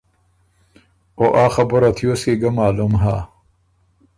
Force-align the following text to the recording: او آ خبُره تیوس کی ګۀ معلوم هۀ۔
او 1.19 1.25
آ 1.41 1.45
خبُره 1.55 1.89
تیوس 1.97 2.21
کی 2.25 2.33
ګۀ 2.41 2.49
معلوم 2.57 2.93
هۀ۔ 3.03 3.17